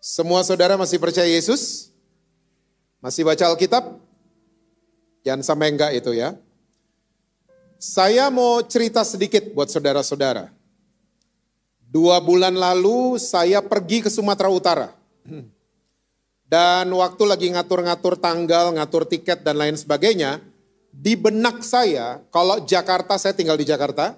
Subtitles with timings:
[0.00, 1.92] Semua saudara masih percaya Yesus?
[3.04, 4.00] Masih baca Alkitab?
[5.20, 6.40] Jangan sampai enggak itu ya.
[7.76, 10.48] Saya mau cerita sedikit buat saudara-saudara.
[11.84, 14.88] Dua bulan lalu saya pergi ke Sumatera Utara.
[16.48, 20.40] Dan waktu lagi ngatur-ngatur tanggal, ngatur tiket dan lain sebagainya,
[20.90, 24.16] di benak saya, kalau Jakarta, saya tinggal di Jakarta,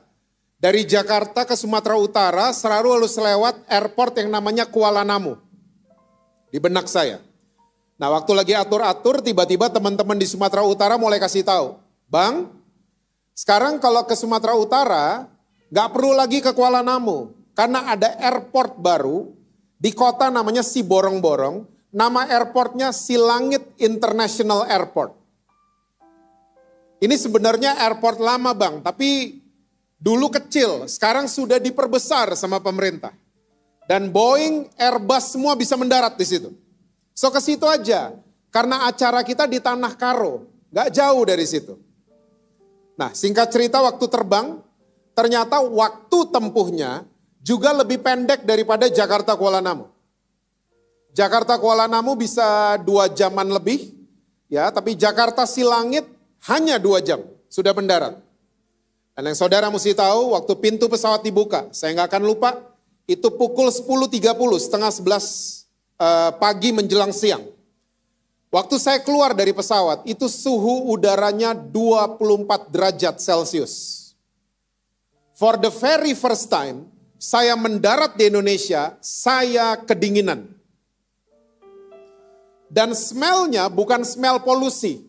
[0.62, 5.51] dari Jakarta ke Sumatera Utara selalu harus lewat airport yang namanya Kuala Namu.
[6.52, 7.18] Di benak saya.
[7.96, 11.80] Nah waktu lagi atur-atur, tiba-tiba teman-teman di Sumatera Utara mulai kasih tahu,
[12.12, 12.52] Bang,
[13.32, 15.26] sekarang kalau ke Sumatera Utara,
[15.72, 17.32] gak perlu lagi ke Kuala Namu.
[17.56, 19.32] Karena ada airport baru
[19.80, 25.12] di kota namanya Siborong-Borong, Nama airportnya Silangit International Airport.
[27.04, 29.36] Ini sebenarnya airport lama bang, tapi
[30.00, 33.12] dulu kecil, sekarang sudah diperbesar sama pemerintah.
[33.86, 36.50] Dan Boeing, Airbus semua bisa mendarat di situ.
[37.12, 38.14] So ke situ aja,
[38.48, 41.76] karena acara kita di Tanah Karo, gak jauh dari situ.
[42.96, 44.60] Nah singkat cerita waktu terbang,
[45.12, 47.04] ternyata waktu tempuhnya
[47.42, 49.90] juga lebih pendek daripada Jakarta Kuala Namu.
[51.12, 53.92] Jakarta Kuala Namu bisa dua jaman lebih,
[54.48, 56.08] ya, tapi Jakarta Silangit
[56.48, 57.20] hanya dua jam
[57.52, 58.16] sudah mendarat.
[59.12, 62.56] Dan yang saudara mesti tahu, waktu pintu pesawat dibuka, saya nggak akan lupa,
[63.06, 64.22] itu pukul 10.30,
[64.62, 65.18] setengah 11 uh,
[66.02, 67.42] eh, pagi menjelang siang.
[68.52, 73.74] Waktu saya keluar dari pesawat, itu suhu udaranya 24 derajat Celcius.
[75.32, 80.52] For the very first time, saya mendarat di Indonesia, saya kedinginan.
[82.68, 85.00] Dan smellnya bukan smell polusi.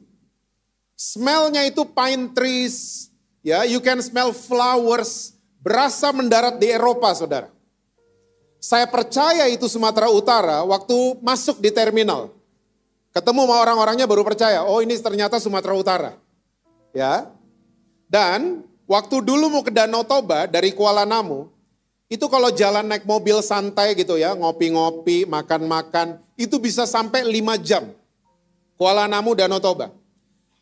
[0.96, 3.08] Smellnya itu pine trees,
[3.44, 7.52] ya, you can smell flowers, berasa mendarat di Eropa, saudara.
[8.64, 12.32] Saya percaya itu Sumatera Utara waktu masuk di terminal.
[13.12, 16.12] Ketemu sama orang-orangnya baru percaya, oh ini ternyata Sumatera Utara.
[16.96, 17.28] Ya.
[18.08, 21.52] Dan waktu dulu mau ke Danau Toba dari Kuala Namu,
[22.08, 27.92] itu kalau jalan naik mobil santai gitu ya, ngopi-ngopi, makan-makan, itu bisa sampai 5 jam.
[28.80, 29.92] Kuala Namu, Danau Toba.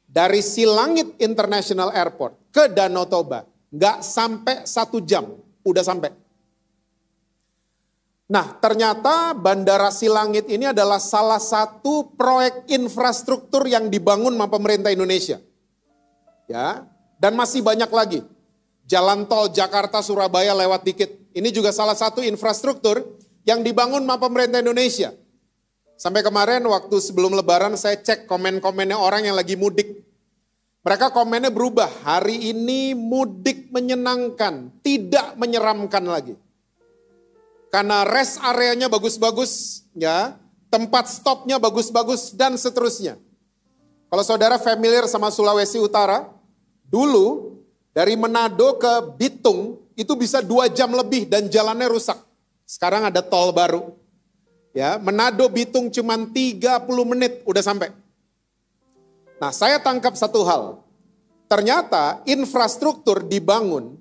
[0.10, 6.21] Dari Silangit International Airport ke Danau Toba, nggak sampai satu jam, udah sampai.
[8.32, 15.44] Nah, ternyata Bandara Silangit ini adalah salah satu proyek infrastruktur yang dibangun sama pemerintah Indonesia.
[16.48, 16.88] Ya,
[17.20, 18.24] dan masih banyak lagi.
[18.88, 21.12] Jalan tol Jakarta Surabaya lewat dikit.
[21.36, 23.04] Ini juga salah satu infrastruktur
[23.44, 25.12] yang dibangun sama pemerintah Indonesia.
[26.00, 30.08] Sampai kemarin waktu sebelum lebaran saya cek komen-komennya orang yang lagi mudik.
[30.88, 36.34] Mereka komennya berubah, hari ini mudik menyenangkan, tidak menyeramkan lagi.
[37.72, 40.36] Karena rest areanya bagus-bagus, ya,
[40.68, 43.16] tempat stopnya bagus-bagus dan seterusnya.
[44.12, 46.28] Kalau saudara familiar sama Sulawesi Utara,
[46.84, 47.56] dulu
[47.96, 52.20] dari Manado ke Bitung itu bisa dua jam lebih dan jalannya rusak.
[52.68, 53.96] Sekarang ada tol baru.
[54.76, 56.60] Ya, Manado Bitung cuma 30
[57.08, 57.96] menit udah sampai.
[59.40, 60.84] Nah, saya tangkap satu hal.
[61.48, 63.96] Ternyata infrastruktur dibangun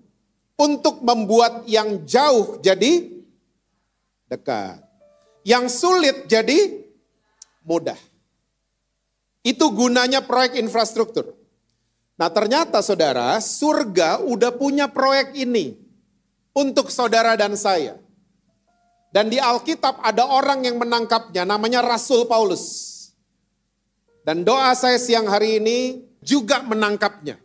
[0.59, 3.20] untuk membuat yang jauh jadi
[4.31, 4.79] dekat.
[5.43, 6.87] Yang sulit jadi
[7.67, 7.99] mudah.
[9.43, 11.35] Itu gunanya proyek infrastruktur.
[12.15, 15.75] Nah ternyata saudara, surga udah punya proyek ini
[16.53, 17.97] untuk saudara dan saya.
[19.11, 22.87] Dan di Alkitab ada orang yang menangkapnya namanya Rasul Paulus.
[24.23, 27.41] Dan doa saya siang hari ini juga menangkapnya.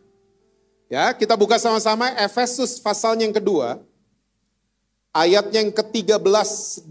[0.86, 3.82] Ya, kita buka sama-sama Efesus pasal yang kedua,
[5.16, 6.20] ayat yang ke-13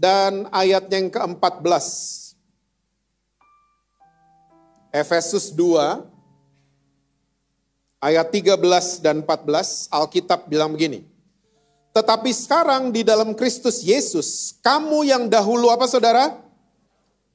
[0.02, 1.86] dan ayat yang ke-14.
[4.90, 6.02] Efesus 2
[8.02, 8.58] ayat 13
[8.98, 11.06] dan 14 Alkitab bilang begini.
[11.94, 16.34] Tetapi sekarang di dalam Kristus Yesus, kamu yang dahulu apa saudara?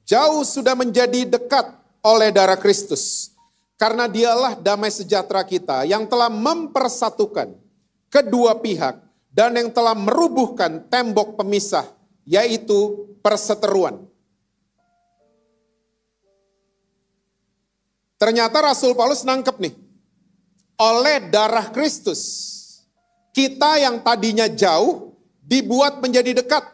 [0.04, 1.72] Jauh sudah menjadi dekat
[2.04, 3.32] oleh darah Kristus.
[3.80, 7.58] Karena dialah damai sejahtera kita yang telah mempersatukan
[8.06, 11.88] kedua pihak dan yang telah merubuhkan tembok pemisah,
[12.28, 14.04] yaitu perseteruan.
[18.20, 19.74] Ternyata Rasul Paulus nangkep nih,
[20.78, 22.52] oleh darah Kristus
[23.32, 26.68] kita yang tadinya jauh dibuat menjadi dekat.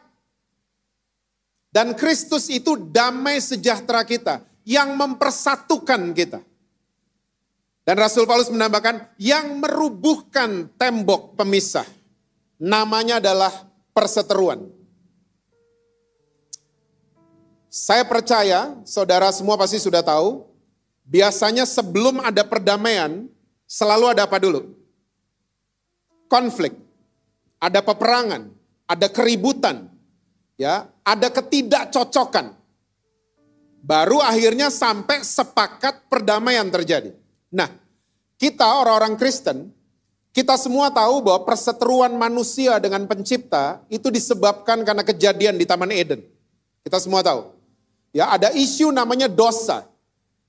[1.70, 6.42] Dan Kristus itu damai sejahtera kita yang mempersatukan kita.
[7.86, 11.86] Dan Rasul Paulus menambahkan yang merubuhkan tembok pemisah.
[12.58, 14.66] Namanya adalah perseteruan.
[17.70, 20.42] Saya percaya saudara semua pasti sudah tahu,
[21.06, 23.30] biasanya sebelum ada perdamaian
[23.68, 24.74] selalu ada apa dulu?
[26.26, 26.74] Konflik,
[27.62, 28.50] ada peperangan,
[28.90, 29.86] ada keributan,
[30.58, 32.58] ya, ada ketidakcocokan.
[33.78, 37.14] Baru akhirnya sampai sepakat perdamaian terjadi.
[37.54, 37.70] Nah,
[38.36, 39.70] kita orang-orang Kristen,
[40.38, 46.22] kita semua tahu bahwa perseteruan manusia dengan pencipta itu disebabkan karena kejadian di Taman Eden.
[46.86, 47.50] Kita semua tahu.
[48.14, 49.90] Ya, ada isu namanya dosa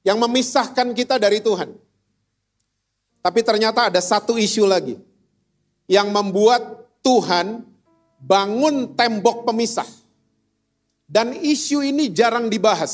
[0.05, 1.73] yang memisahkan kita dari Tuhan.
[3.25, 5.01] Tapi ternyata ada satu isu lagi
[5.89, 7.65] yang membuat Tuhan
[8.21, 9.89] bangun tembok pemisah.
[11.09, 12.93] Dan isu ini jarang dibahas.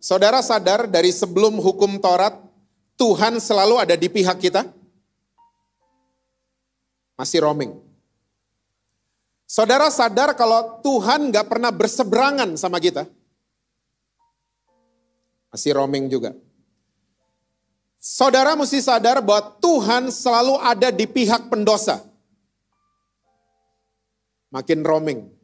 [0.00, 2.43] Saudara sadar dari sebelum hukum Taurat,
[2.94, 4.66] Tuhan selalu ada di pihak kita?
[7.14, 7.78] Masih roaming.
[9.44, 13.06] Saudara sadar kalau Tuhan gak pernah berseberangan sama kita?
[15.54, 16.34] Masih roaming juga.
[18.02, 22.02] Saudara mesti sadar bahwa Tuhan selalu ada di pihak pendosa.
[24.50, 25.34] Makin roaming.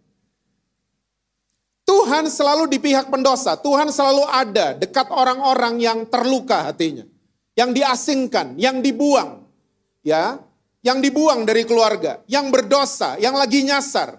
[1.89, 3.59] Tuhan selalu di pihak pendosa.
[3.59, 7.03] Tuhan selalu ada dekat orang-orang yang terluka hatinya,
[7.61, 9.45] yang diasingkan, yang dibuang,
[10.01, 10.41] ya,
[10.81, 14.17] yang dibuang dari keluarga, yang berdosa, yang lagi nyasar.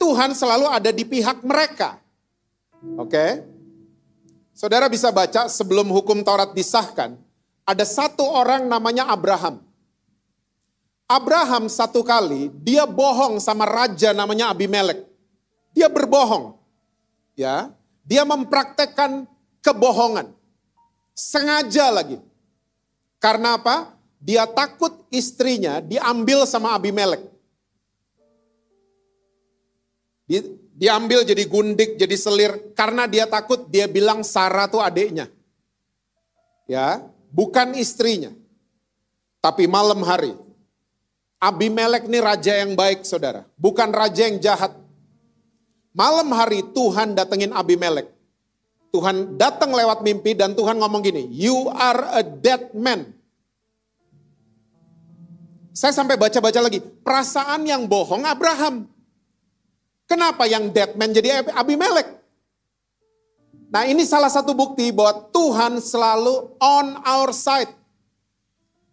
[0.00, 2.00] Tuhan selalu ada di pihak mereka.
[2.96, 3.44] Oke?
[4.56, 7.20] Saudara bisa baca sebelum hukum Taurat disahkan,
[7.68, 9.60] ada satu orang namanya Abraham.
[11.04, 15.04] Abraham satu kali dia bohong sama raja namanya Abimelek.
[15.76, 16.56] Dia berbohong
[17.36, 17.68] ya,
[18.08, 19.28] dia mempraktekkan
[19.60, 20.32] kebohongan.
[21.12, 22.29] Sengaja lagi.
[23.20, 23.92] Karena apa?
[24.20, 27.20] Dia takut istrinya diambil sama Abimelek.
[30.76, 32.52] Diambil jadi gundik, jadi selir.
[32.72, 35.28] Karena dia takut dia bilang Sarah tuh adiknya.
[36.64, 38.32] Ya, bukan istrinya.
[39.44, 40.32] Tapi malam hari.
[41.40, 43.48] Abimelek ini raja yang baik saudara.
[43.56, 44.76] Bukan raja yang jahat.
[45.96, 48.19] Malam hari Tuhan datengin Abimelek.
[48.90, 53.14] Tuhan datang lewat mimpi dan Tuhan ngomong gini, you are a dead man.
[55.70, 58.90] Saya sampai baca-baca lagi, perasaan yang bohong Abraham.
[60.10, 62.18] Kenapa yang dead man jadi Abimelek?
[63.70, 67.70] Nah ini salah satu bukti bahwa Tuhan selalu on our side.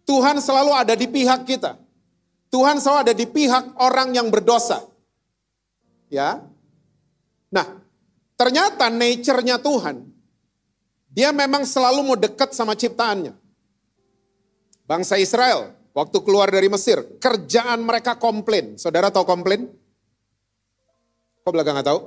[0.06, 1.74] Tuhan selalu ada di pihak kita.
[2.54, 4.86] Tuhan selalu ada di pihak orang yang berdosa.
[6.08, 6.48] Ya,
[7.48, 7.77] Nah,
[8.38, 10.06] ternyata nature-nya Tuhan,
[11.10, 13.34] dia memang selalu mau dekat sama ciptaannya.
[14.86, 18.78] Bangsa Israel, waktu keluar dari Mesir, kerjaan mereka komplain.
[18.78, 19.66] Saudara tahu komplain?
[21.42, 22.00] Kok belakang nggak tahu?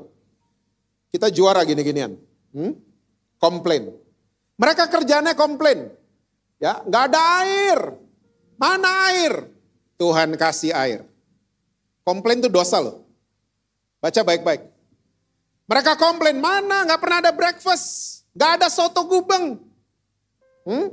[1.12, 2.16] Kita juara gini-ginian.
[2.56, 2.74] Hmm?
[3.36, 3.92] Komplain.
[4.56, 5.92] Mereka kerjanya komplain.
[6.62, 7.80] Ya, nggak ada air.
[8.56, 9.34] Mana air?
[10.00, 11.01] Tuhan kasih air.
[12.07, 13.04] Komplain itu dosa loh.
[14.00, 14.71] Baca baik-baik.
[15.72, 17.88] Mereka komplain, mana nggak pernah ada breakfast,
[18.36, 19.56] nggak ada soto gubeng.
[20.68, 20.92] Hmm?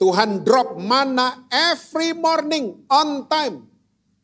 [0.00, 3.68] Tuhan drop mana every morning on time.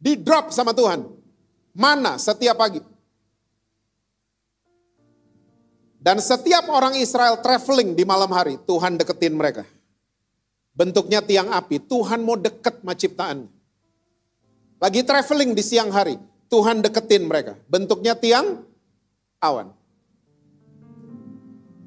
[0.00, 1.04] Di drop sama Tuhan.
[1.76, 2.80] Mana setiap pagi.
[6.00, 9.68] Dan setiap orang Israel traveling di malam hari, Tuhan deketin mereka.
[10.72, 13.38] Bentuknya tiang api, Tuhan mau deket sama ciptaan.
[14.80, 16.16] Lagi traveling di siang hari,
[16.48, 17.54] Tuhan deketin mereka.
[17.68, 18.71] Bentuknya tiang
[19.42, 19.74] awan.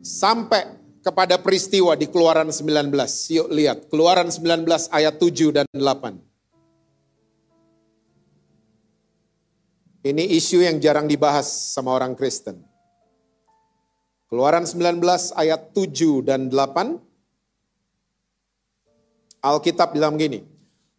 [0.03, 2.91] Sampai kepada peristiwa di Keluaran 19.
[3.31, 6.19] Yuk lihat, Keluaran 19 ayat 7 dan 8.
[10.05, 12.61] Ini isu yang jarang dibahas sama orang Kristen.
[14.29, 15.01] Keluaran 19
[15.33, 17.01] ayat 7 dan 8.
[19.41, 20.41] Alkitab bilang gini,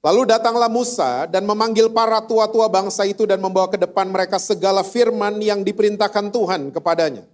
[0.06, 4.86] Lalu datanglah Musa dan memanggil para tua-tua bangsa itu dan membawa ke depan mereka segala
[4.86, 7.26] firman yang diperintahkan Tuhan kepadanya.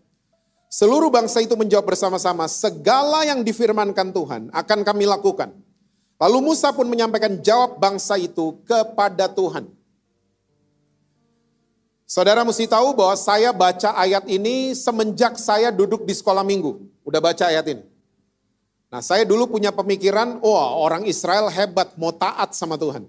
[0.72, 5.52] Seluruh bangsa itu menjawab bersama-sama, segala yang difirmankan Tuhan akan kami lakukan.
[6.16, 9.68] Lalu Musa pun menyampaikan jawab bangsa itu kepada Tuhan.
[12.08, 16.80] Saudara mesti tahu bahwa saya baca ayat ini semenjak saya duduk di sekolah minggu.
[17.04, 17.91] Udah baca ayat ini.
[18.92, 23.08] Nah saya dulu punya pemikiran, oh orang Israel hebat, mau taat sama Tuhan.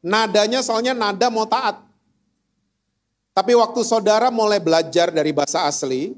[0.00, 1.84] Nadanya soalnya nada mau taat.
[3.36, 6.16] Tapi waktu saudara mulai belajar dari bahasa asli,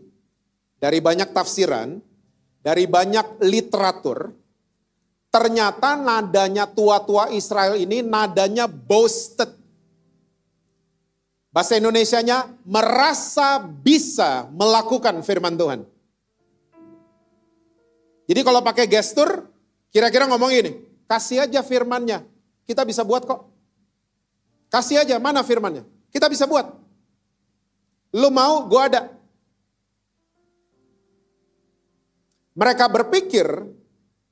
[0.79, 1.99] dari banyak tafsiran,
[2.63, 4.31] dari banyak literatur,
[5.35, 9.51] ternyata nadanya tua-tua Israel ini nadanya boasted.
[11.51, 15.92] Bahasa Indonesianya merasa bisa melakukan firman Tuhan.
[18.33, 19.45] Jadi kalau pakai gestur,
[19.93, 22.25] kira-kira ngomong ini, kasih aja firmannya,
[22.65, 23.45] kita bisa buat kok.
[24.73, 25.85] Kasih aja, mana firmannya?
[26.09, 26.65] Kita bisa buat.
[28.17, 29.13] Lu mau, gue ada.
[32.57, 33.45] Mereka berpikir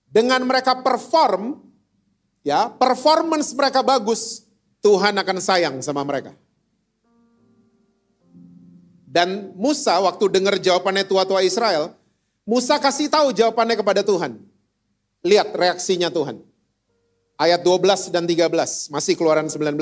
[0.09, 1.61] dengan mereka perform,
[2.40, 4.49] ya performance mereka bagus,
[4.80, 6.33] Tuhan akan sayang sama mereka.
[9.04, 12.00] Dan Musa waktu dengar jawabannya tua-tua Israel,
[12.49, 14.40] Musa kasih tahu jawabannya kepada Tuhan.
[15.20, 16.40] Lihat reaksinya Tuhan.
[17.40, 19.76] Ayat 12 dan 13, masih keluaran 19.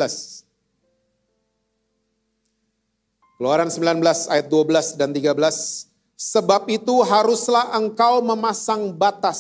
[3.38, 5.90] Keluaran 19 ayat 12 dan 13.
[6.18, 9.38] Sebab itu haruslah engkau memasang batas,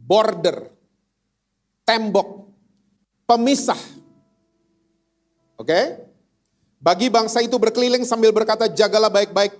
[0.00, 0.72] border,
[1.84, 2.48] tembok,
[3.28, 3.76] pemisah.
[5.60, 5.68] Oke?
[5.68, 5.84] Okay?
[6.82, 9.54] Bagi bangsa itu berkeliling sambil berkata, jagalah baik-baik.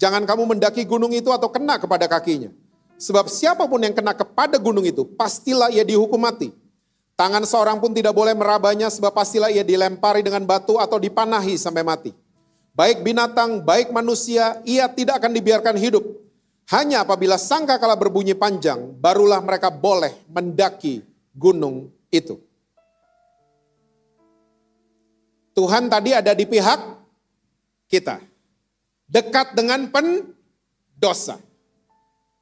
[0.00, 2.48] Jangan kamu mendaki gunung itu atau kena kepada kakinya.
[2.96, 6.56] Sebab siapa pun yang kena kepada gunung itu, pastilah ia dihukum mati.
[7.20, 11.84] Tangan seorang pun tidak boleh merabanya, sebab pastilah ia dilempari dengan batu atau dipanahi sampai
[11.84, 12.16] mati.
[12.72, 16.00] Baik binatang, baik manusia, ia tidak akan dibiarkan hidup.
[16.72, 21.04] Hanya apabila sangka kala berbunyi panjang, barulah mereka boleh mendaki
[21.36, 22.40] gunung itu.
[25.52, 26.80] Tuhan tadi ada di pihak
[27.90, 28.29] kita.
[29.10, 31.42] Dekat dengan pendosa.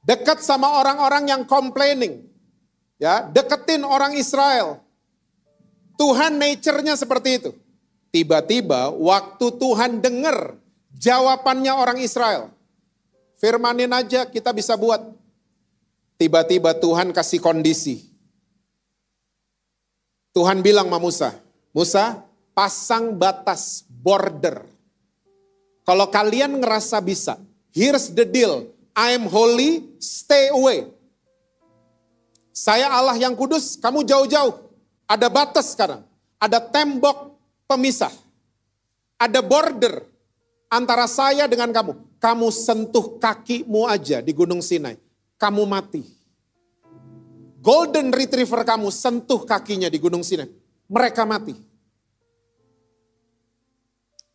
[0.04, 2.28] Dekat sama orang-orang yang complaining.
[3.00, 4.84] Ya, deketin orang Israel.
[5.98, 7.50] Tuhan nature-nya seperti itu.
[8.08, 10.56] Tiba-tiba waktu Tuhan dengar
[10.94, 12.52] jawabannya orang Israel.
[13.38, 15.02] Firmanin aja kita bisa buat.
[16.18, 18.08] Tiba-tiba Tuhan kasih kondisi.
[20.34, 21.30] Tuhan bilang sama Musa,
[21.70, 22.04] Musa
[22.54, 24.66] pasang batas border.
[25.88, 27.40] Kalau kalian ngerasa bisa,
[27.72, 28.68] here's the deal.
[28.92, 30.84] I am holy, stay away.
[32.52, 34.68] Saya Allah yang kudus, kamu jauh-jauh.
[35.08, 36.04] Ada batas sekarang.
[36.36, 38.12] Ada tembok pemisah.
[39.16, 40.04] Ada border
[40.68, 42.20] antara saya dengan kamu.
[42.20, 45.00] Kamu sentuh kakimu aja di Gunung Sinai.
[45.40, 46.04] Kamu mati.
[47.64, 50.52] Golden Retriever kamu sentuh kakinya di Gunung Sinai.
[50.92, 51.67] Mereka mati.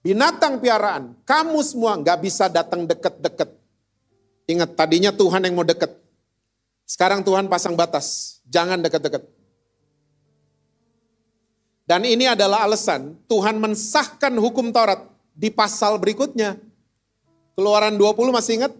[0.03, 3.55] Binatang piaraan, kamu semua nggak bisa datang deket-deket.
[4.51, 5.95] Ingat tadinya Tuhan yang mau deket.
[6.83, 9.23] Sekarang Tuhan pasang batas, jangan deket-deket.
[11.87, 16.59] Dan ini adalah alasan Tuhan mensahkan hukum Taurat di pasal berikutnya.
[17.55, 18.73] Keluaran 20 masih ingat?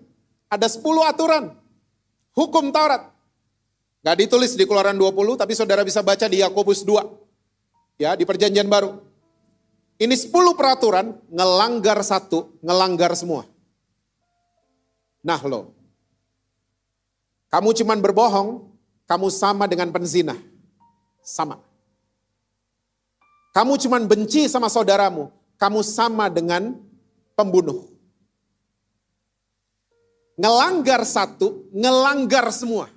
[0.51, 1.56] Ada 10 aturan.
[2.36, 3.15] Hukum Taurat.
[4.03, 7.00] Gak ditulis di keluaran 20, tapi saudara bisa baca di Yakobus 2.
[7.96, 9.12] Ya, di perjanjian baru.
[10.03, 13.48] Ini 10 peraturan, ngelanggar satu, ngelanggar semua.
[15.24, 15.72] Nah lo,
[17.48, 18.67] kamu cuman berbohong,
[19.07, 20.36] kamu sama dengan penzina.
[21.24, 21.55] Sama.
[23.55, 26.75] Kamu cuman benci sama saudaramu, kamu sama dengan
[27.39, 27.88] pembunuh.
[30.36, 32.91] Ngelanggar satu, ngelanggar semua.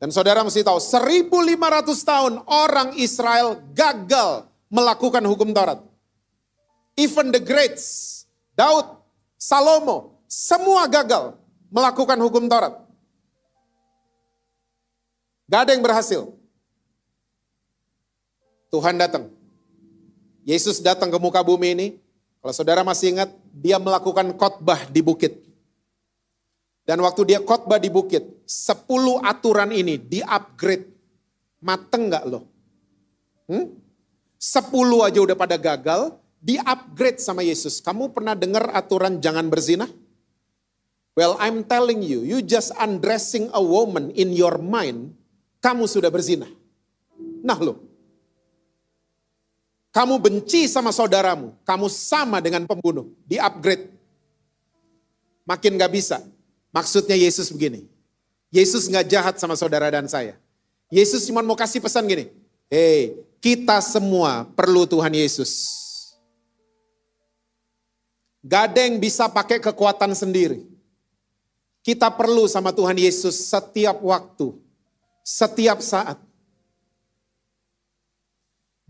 [0.00, 5.84] Dan saudara mesti tahu, 1500 tahun orang Israel gagal melakukan hukum Taurat.
[6.96, 8.24] Even the greats,
[8.56, 8.96] Daud,
[9.36, 11.36] Salomo, semua gagal
[11.68, 12.80] melakukan hukum Taurat.
[15.52, 16.32] Gak ada yang berhasil.
[18.72, 19.28] Tuhan datang.
[20.48, 21.86] Yesus datang ke muka bumi ini.
[22.40, 25.49] Kalau saudara masih ingat, dia melakukan khotbah di bukit.
[26.90, 30.90] Dan waktu dia khotbah di bukit, 10 aturan ini di-upgrade.
[31.62, 32.50] Mateng nggak lo?
[33.46, 33.78] Hmm?
[34.34, 37.78] 10 aja udah pada gagal, di-upgrade sama Yesus.
[37.78, 39.86] Kamu pernah dengar aturan jangan berzina?
[41.14, 45.14] Well, I'm telling you, you just undressing a woman in your mind,
[45.62, 46.50] kamu sudah berzina.
[47.46, 47.78] Nah lo,
[49.94, 53.94] kamu benci sama saudaramu, kamu sama dengan pembunuh, di-upgrade.
[55.46, 56.18] Makin gak bisa,
[56.70, 57.86] Maksudnya Yesus begini.
[58.50, 60.38] Yesus nggak jahat sama saudara dan saya.
[60.90, 62.30] Yesus cuma mau kasih pesan gini.
[62.70, 65.78] Hei, kita semua perlu Tuhan Yesus.
[68.40, 70.64] Gak bisa pakai kekuatan sendiri.
[71.80, 74.52] Kita perlu sama Tuhan Yesus setiap waktu,
[75.24, 76.16] setiap saat.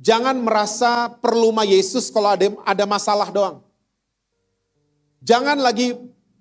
[0.00, 2.32] Jangan merasa perlu sama Yesus kalau
[2.64, 3.60] ada masalah doang.
[5.20, 5.92] Jangan lagi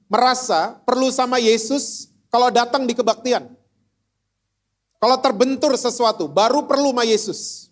[0.09, 3.45] merasa perlu sama Yesus kalau datang di kebaktian.
[4.99, 7.71] Kalau terbentur sesuatu, baru perlu sama Yesus.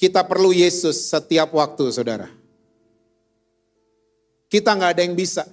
[0.00, 2.32] Kita perlu Yesus setiap waktu, saudara.
[4.48, 5.44] Kita nggak ada yang bisa.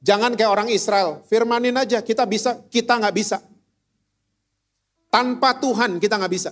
[0.00, 3.38] Jangan kayak orang Israel, firmanin aja, kita bisa, kita nggak bisa.
[5.10, 6.50] Tanpa Tuhan kita nggak bisa.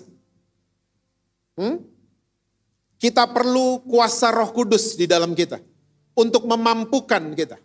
[1.59, 1.83] Hmm?
[2.99, 5.63] Kita perlu kuasa roh kudus di dalam kita.
[6.19, 7.59] Untuk memampukan kita.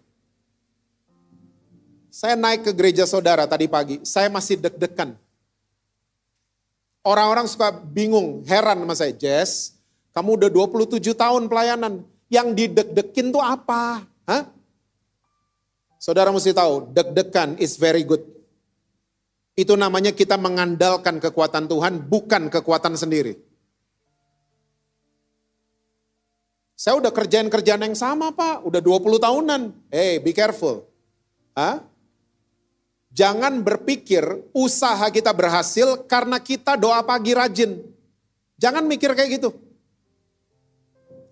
[2.14, 5.18] Saya naik ke gereja saudara tadi pagi, saya masih deg-degan.
[7.02, 9.10] Orang-orang suka bingung, heran sama saya.
[9.18, 9.74] Jess,
[10.14, 12.06] kamu udah 27 tahun pelayanan.
[12.30, 14.06] Yang dideg-dekin tuh apa?
[14.30, 14.46] Hah?
[15.98, 18.22] Saudara mesti tahu, deg-degan is very good.
[19.58, 23.42] Itu namanya kita mengandalkan kekuatan Tuhan, bukan kekuatan sendiri.
[26.78, 29.62] Saya udah kerjain kerjaan yang sama pak, udah 20 tahunan.
[29.90, 30.86] Hey, be careful.
[31.58, 31.93] Hah?
[33.14, 34.26] Jangan berpikir
[34.58, 37.78] usaha kita berhasil karena kita doa pagi rajin.
[38.58, 39.54] Jangan mikir kayak gitu.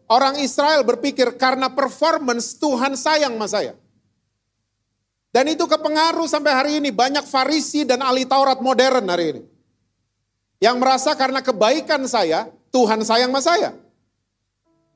[0.05, 3.73] Orang Israel berpikir karena performance Tuhan sayang sama saya.
[5.33, 6.93] Dan itu kepengaruh sampai hari ini.
[6.93, 9.41] Banyak farisi dan ahli Taurat modern hari ini.
[10.61, 13.73] Yang merasa karena kebaikan saya, Tuhan sayang sama saya.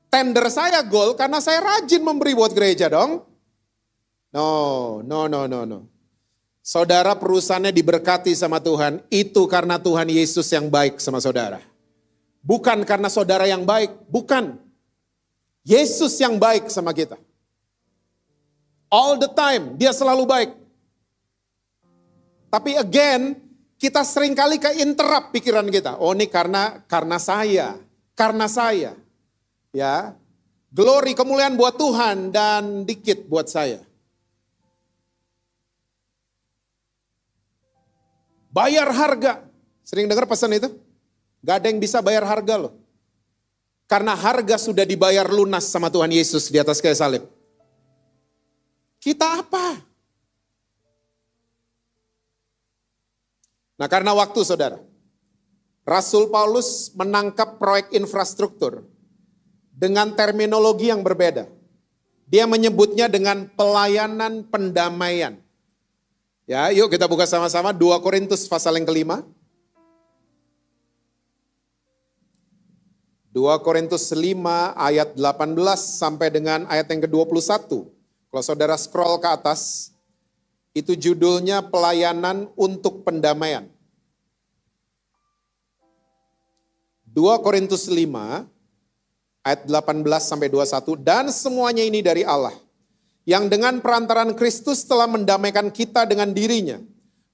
[0.06, 3.26] Tender saya gol karena saya rajin memberi buat gereja dong.
[4.30, 4.48] No,
[5.02, 5.95] no, no, no, no.
[6.66, 11.62] Saudara perusahaannya diberkati sama Tuhan, itu karena Tuhan Yesus yang baik sama saudara.
[12.42, 14.58] Bukan karena saudara yang baik, bukan.
[15.62, 17.22] Yesus yang baik sama kita.
[18.90, 20.50] All the time, dia selalu baik.
[22.50, 23.38] Tapi again,
[23.78, 26.02] kita sering kali ke interrupt pikiran kita.
[26.02, 27.78] Oh ini karena karena saya,
[28.18, 28.98] karena saya.
[29.70, 30.18] Ya,
[30.74, 33.86] glory kemuliaan buat Tuhan dan dikit buat saya.
[38.56, 39.44] Bayar harga.
[39.84, 40.72] Sering dengar pesan itu?
[41.44, 42.72] Gak ada yang bisa bayar harga loh.
[43.84, 47.28] Karena harga sudah dibayar lunas sama Tuhan Yesus di atas kayu salib.
[48.96, 49.76] Kita apa?
[53.76, 54.80] Nah karena waktu saudara.
[55.86, 58.82] Rasul Paulus menangkap proyek infrastruktur
[59.70, 61.46] dengan terminologi yang berbeda.
[62.26, 65.45] Dia menyebutnya dengan pelayanan pendamaian.
[66.46, 69.26] Ya, yuk kita buka sama-sama 2 Korintus pasal yang kelima.
[73.34, 74.30] 2 Korintus 5
[74.78, 77.66] ayat 18 sampai dengan ayat yang ke-21.
[78.30, 79.90] Kalau saudara scroll ke atas,
[80.70, 83.66] itu judulnya pelayanan untuk pendamaian.
[87.10, 88.46] 2 Korintus 5
[89.42, 92.54] ayat 18 sampai 21 dan semuanya ini dari Allah
[93.26, 96.78] yang dengan perantaran Kristus telah mendamaikan kita dengan dirinya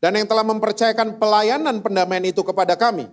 [0.00, 3.06] dan yang telah mempercayakan pelayanan pendamaian itu kepada kami.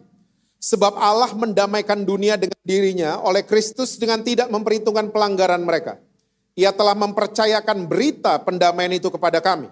[0.59, 5.99] Sebab Allah mendamaikan dunia dengan dirinya oleh Kristus dengan tidak memperhitungkan pelanggaran mereka.
[6.55, 9.71] Ia telah mempercayakan berita pendamaian itu kepada kami.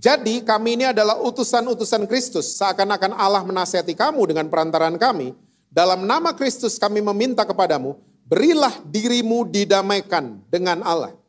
[0.00, 2.58] Jadi kami ini adalah utusan-utusan Kristus.
[2.58, 5.36] Seakan-akan Allah menasihati kamu dengan perantaran kami.
[5.70, 7.94] Dalam nama Kristus kami meminta kepadamu,
[8.26, 11.19] berilah dirimu didamaikan dengan Allah.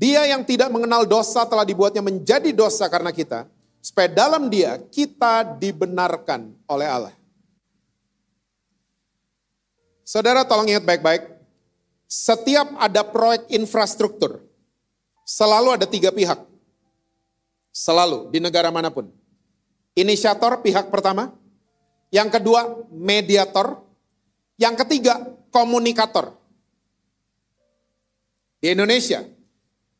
[0.00, 3.44] Dia yang tidak mengenal dosa telah dibuatnya menjadi dosa karena kita,
[3.84, 7.14] supaya dalam dia kita dibenarkan oleh Allah.
[10.00, 11.36] Saudara tolong ingat baik-baik,
[12.08, 14.40] setiap ada proyek infrastruktur,
[15.28, 16.48] selalu ada tiga pihak.
[17.70, 19.06] Selalu, di negara mana pun.
[19.92, 21.30] Inisiator pihak pertama,
[22.08, 23.84] yang kedua mediator,
[24.56, 26.34] yang ketiga komunikator.
[28.58, 29.22] Di Indonesia,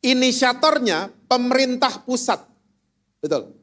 [0.01, 2.41] inisiatornya pemerintah pusat.
[3.21, 3.53] Betul.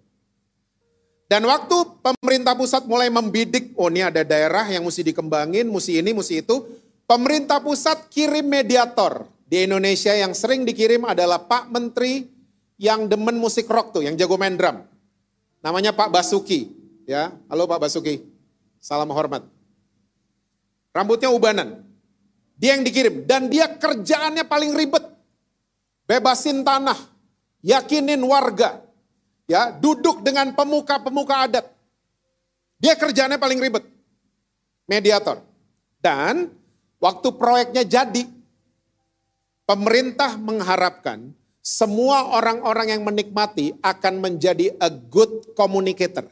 [1.29, 6.17] Dan waktu pemerintah pusat mulai membidik, oh ini ada daerah yang mesti dikembangin, mesti ini,
[6.17, 6.65] mesti itu.
[7.05, 9.29] Pemerintah pusat kirim mediator.
[9.45, 12.25] Di Indonesia yang sering dikirim adalah Pak Menteri
[12.81, 14.81] yang demen musik rock tuh, yang jago main drum.
[15.61, 16.73] Namanya Pak Basuki.
[17.05, 18.25] Ya, halo Pak Basuki.
[18.81, 19.45] Salam hormat.
[20.97, 21.85] Rambutnya ubanan.
[22.57, 23.29] Dia yang dikirim.
[23.29, 25.18] Dan dia kerjaannya paling ribet
[26.09, 26.97] bebasin tanah,
[27.61, 28.81] yakinin warga,
[29.45, 31.67] ya duduk dengan pemuka-pemuka adat.
[32.81, 33.85] Dia kerjanya paling ribet,
[34.89, 35.45] mediator.
[36.01, 36.49] Dan
[36.97, 38.25] waktu proyeknya jadi,
[39.69, 46.25] pemerintah mengharapkan semua orang-orang yang menikmati akan menjadi a good communicator.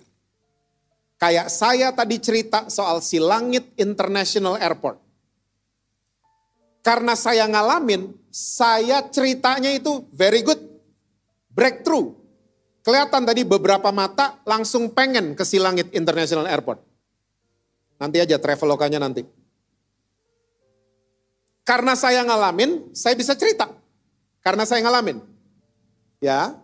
[1.21, 4.97] Kayak saya tadi cerita soal Silangit International Airport.
[6.81, 10.61] Karena saya ngalamin, saya ceritanya itu very good.
[11.57, 12.13] Breakthrough.
[12.85, 16.85] Kelihatan tadi beberapa mata langsung pengen ke Silangit International Airport.
[17.97, 19.25] Nanti aja travel lokanya nanti.
[21.65, 23.73] Karena saya ngalamin, saya bisa cerita.
[24.45, 25.19] Karena saya ngalamin.
[26.21, 26.61] Ya.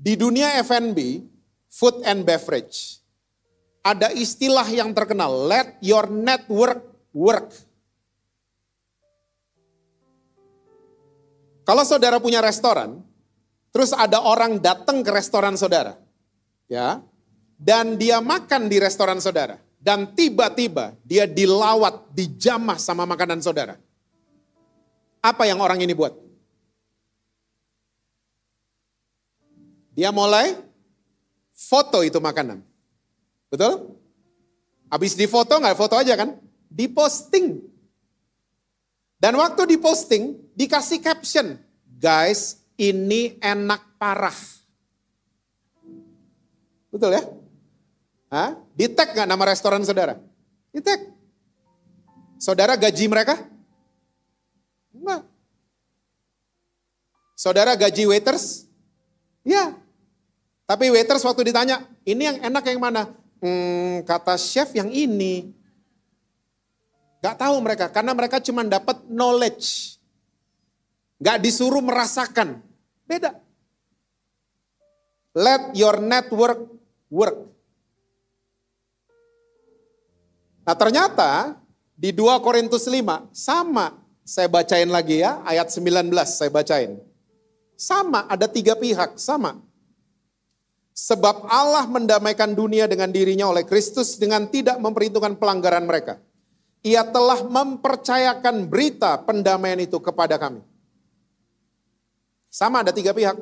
[0.00, 1.28] Di dunia F&B,
[1.68, 3.04] food and beverage,
[3.84, 6.80] ada istilah yang terkenal, let your network
[7.12, 7.52] work.
[11.70, 12.98] Kalau saudara punya restoran,
[13.70, 15.94] terus ada orang datang ke restoran saudara,
[16.66, 16.98] ya,
[17.54, 23.78] dan dia makan di restoran saudara, dan tiba-tiba dia dilawat, dijamah sama makanan saudara.
[25.22, 26.10] Apa yang orang ini buat?
[29.94, 30.58] Dia mulai
[31.54, 32.66] foto itu makanan.
[33.46, 33.94] Betul?
[34.90, 36.34] Habis difoto nggak foto aja kan?
[36.66, 37.62] Diposting.
[39.20, 41.60] Dan waktu diposting, dikasih caption.
[42.00, 44.34] Guys, ini enak parah.
[46.88, 47.22] Betul ya?
[48.32, 48.56] Hah?
[48.72, 50.16] Di tag gak nama restoran saudara?
[50.72, 51.04] Di tag.
[52.40, 53.36] Saudara gaji mereka?
[54.96, 55.28] Enggak.
[57.36, 58.64] Saudara gaji waiters?
[59.44, 59.76] Ya.
[60.64, 63.12] Tapi waiters waktu ditanya, ini yang enak yang mana?
[63.44, 65.52] Hmm, kata chef yang ini.
[67.20, 70.00] Gak tahu mereka, karena mereka cuma dapat knowledge.
[71.20, 72.64] Gak disuruh merasakan.
[73.04, 73.36] Beda.
[75.36, 76.64] Let your network
[77.12, 77.38] work.
[80.64, 81.60] Nah ternyata
[81.92, 84.00] di 2 Korintus 5 sama.
[84.24, 87.02] Saya bacain lagi ya, ayat 19 saya bacain.
[87.74, 89.58] Sama, ada tiga pihak, sama.
[90.94, 96.22] Sebab Allah mendamaikan dunia dengan dirinya oleh Kristus dengan tidak memperhitungkan pelanggaran mereka
[96.80, 100.64] ia telah mempercayakan berita pendamaian itu kepada kami.
[102.50, 103.36] Sama ada tiga pihak.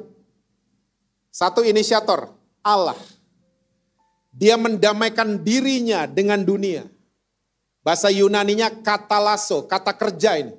[1.31, 2.99] Satu inisiator, Allah.
[4.35, 6.87] Dia mendamaikan dirinya dengan dunia.
[7.83, 10.55] Bahasa Yunaninya kata lasso, kata kerja ini.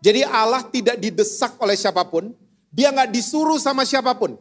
[0.00, 2.32] Jadi Allah tidak didesak oleh siapa pun,
[2.72, 4.38] dia nggak disuruh sama siapa pun.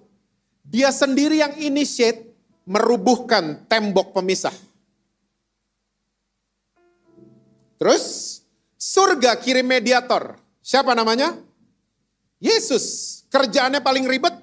[0.63, 2.29] Dia sendiri yang initiate
[2.63, 4.53] merubuhkan tembok pemisah.
[7.79, 8.03] Terus
[8.75, 10.35] surga kirim mediator.
[10.59, 11.33] Siapa namanya?
[12.43, 13.17] Yesus.
[13.31, 14.35] Kerjaannya paling ribet.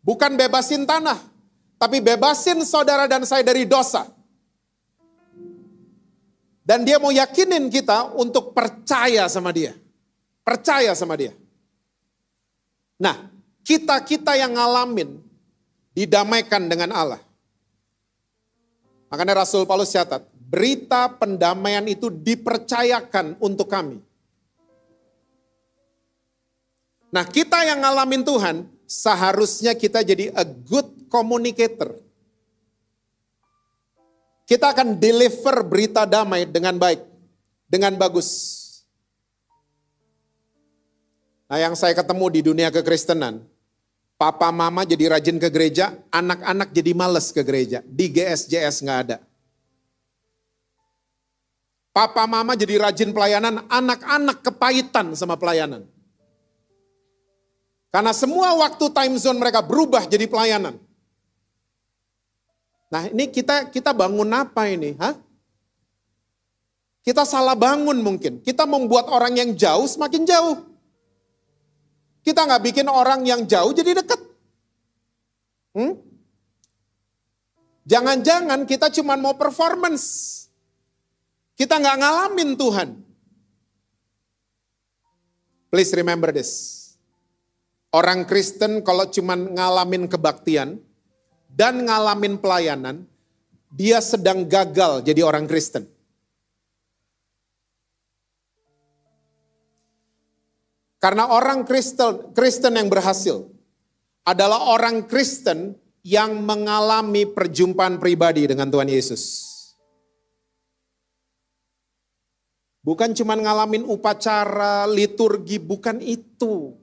[0.00, 1.18] Bukan bebasin tanah.
[1.74, 4.06] Tapi bebasin saudara dan saya dari dosa.
[6.64, 9.76] Dan dia mau yakinin kita untuk percaya sama dia.
[10.40, 11.36] Percaya sama dia.
[12.96, 13.28] Nah,
[13.66, 15.20] kita-kita yang ngalamin
[15.92, 17.20] didamaikan dengan Allah.
[19.12, 23.98] Makanya Rasul Paulus catat, berita pendamaian itu dipercayakan untuk kami.
[27.10, 31.98] Nah kita yang ngalamin Tuhan, seharusnya kita jadi a good communicator.
[34.46, 37.02] Kita akan deliver berita damai dengan baik,
[37.66, 38.30] dengan bagus.
[41.50, 43.42] Nah yang saya ketemu di dunia kekristenan,
[44.14, 47.82] papa mama jadi rajin ke gereja, anak-anak jadi males ke gereja.
[47.82, 49.18] Di GSJS nggak ada.
[51.94, 55.86] Papa mama jadi rajin pelayanan, anak-anak kepahitan sama pelayanan.
[57.94, 60.74] Karena semua waktu time zone mereka berubah jadi pelayanan.
[62.90, 64.98] Nah ini kita kita bangun apa ini?
[64.98, 65.14] Hah?
[67.06, 68.42] Kita salah bangun mungkin.
[68.42, 70.66] Kita membuat orang yang jauh semakin jauh.
[72.26, 74.18] Kita nggak bikin orang yang jauh jadi dekat.
[75.78, 76.02] Hmm?
[77.86, 80.43] Jangan-jangan kita cuma mau performance.
[81.54, 82.88] Kita nggak ngalamin Tuhan.
[85.70, 86.82] Please remember this.
[87.94, 90.82] Orang Kristen kalau cuma ngalamin kebaktian
[91.46, 93.06] dan ngalamin pelayanan,
[93.70, 95.86] dia sedang gagal jadi orang Kristen.
[100.98, 103.46] Karena orang Kristen, Kristen yang berhasil
[104.26, 109.53] adalah orang Kristen yang mengalami perjumpaan pribadi dengan Tuhan Yesus.
[112.84, 116.76] Bukan cuma ngalamin upacara, liturgi, bukan itu.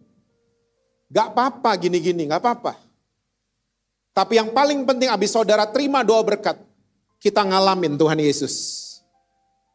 [1.13, 2.73] Gak apa-apa gini-gini, gak apa-apa.
[4.11, 6.57] Tapi yang paling penting abis saudara terima doa berkat,
[7.21, 8.55] kita ngalamin Tuhan Yesus.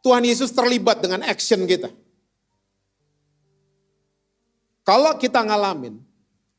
[0.03, 1.95] Tuhan Yesus terlibat dengan action kita.
[4.83, 5.99] Kalau kita ngalamin,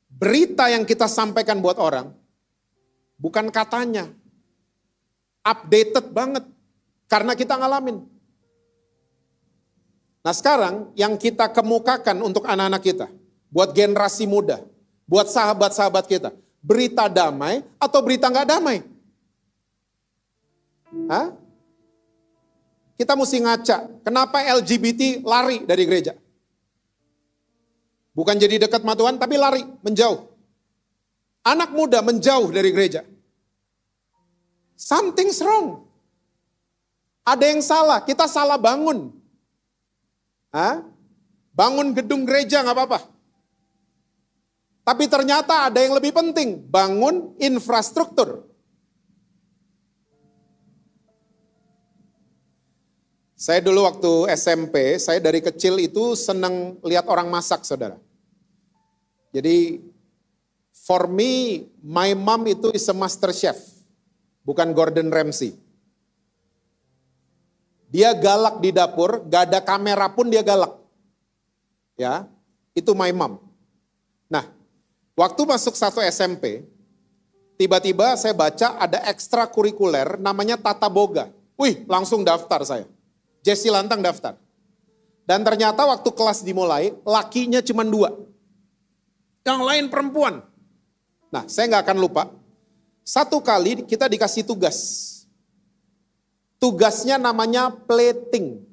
[0.07, 2.11] berita yang kita sampaikan buat orang,
[3.19, 4.07] bukan katanya,
[5.43, 6.43] updated banget.
[7.07, 8.16] Karena kita ngalamin.
[10.27, 13.07] Nah sekarang yang kita kemukakan untuk anak-anak kita,
[13.47, 14.59] buat generasi muda,
[15.07, 18.83] buat sahabat-sahabat kita, berita damai atau berita nggak damai?
[21.07, 21.31] Hah?
[22.99, 26.11] kita mesti ngaca, kenapa LGBT lari dari gereja?
[28.11, 30.27] Bukan jadi dekat sama Tuhan, tapi lari, menjauh.
[31.47, 33.07] Anak muda menjauh dari gereja.
[34.75, 35.87] Something's wrong.
[37.23, 39.16] Ada yang salah, kita salah bangun.
[40.51, 40.83] Hah?
[41.51, 42.99] Bangun gedung gereja nggak apa-apa.
[44.87, 48.47] Tapi ternyata ada yang lebih penting, bangun infrastruktur.
[53.37, 57.99] Saya dulu waktu SMP, saya dari kecil itu senang lihat orang masak, saudara.
[59.35, 59.83] Jadi,
[60.71, 63.59] for me, my mom itu is a master chef,
[64.41, 65.66] bukan Gordon Ramsay.
[67.87, 70.75] Dia galak di dapur, gak ada kamera pun dia galak.
[71.95, 72.27] Ya,
[72.75, 73.41] itu my mom.
[74.27, 74.45] Nah,
[75.15, 76.67] waktu masuk satu SMP,
[77.55, 81.31] tiba-tiba saya baca ada ekstrakurikuler namanya tata boga.
[81.57, 82.85] Wih, langsung daftar saya.
[83.41, 84.37] Jesse Lantang daftar.
[85.25, 88.13] Dan ternyata waktu kelas dimulai, lakinya cuma dua.
[89.41, 90.43] Yang lain perempuan.
[91.33, 92.23] Nah, saya nggak akan lupa.
[93.07, 94.77] Satu kali kita dikasih tugas.
[96.57, 98.65] Tugasnya namanya plating.